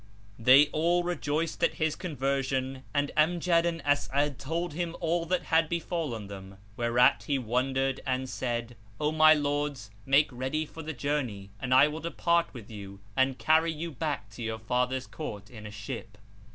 They 0.39 0.65
all 0.69 1.03
rejoiced 1.03 1.63
at 1.63 1.75
his 1.75 1.95
conversion 1.95 2.81
and 2.91 3.11
Amjad 3.15 3.67
and 3.67 3.83
As'ad 3.85 4.39
told 4.39 4.73
him 4.73 4.95
all 4.99 5.27
that 5.27 5.43
had 5.43 5.69
befallen 5.69 6.25
them, 6.25 6.57
whereat 6.75 7.25
he 7.27 7.37
wondered 7.37 8.01
and 8.03 8.27
said, 8.27 8.75
"O 8.99 9.11
my 9.11 9.35
lords, 9.35 9.91
make 10.07 10.29
ready 10.31 10.65
for 10.65 10.81
the 10.81 10.93
journey 10.93 11.51
and 11.59 11.71
I 11.71 11.87
will 11.87 11.99
depart 11.99 12.51
with 12.51 12.71
you 12.71 12.99
and 13.15 13.37
carry 13.37 13.71
you 13.71 13.91
back 13.91 14.31
to 14.31 14.41
your 14.41 14.57
father's 14.57 15.05
court 15.05 15.51
in 15.51 15.67
a 15.67 15.71
ship." 15.71 16.17